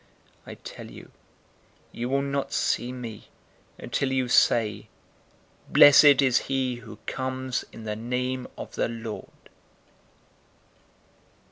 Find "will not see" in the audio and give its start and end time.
2.09-2.91